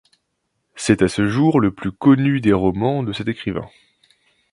[0.75, 3.69] C’est à ce jour le plus connu des romans de cet écrivain.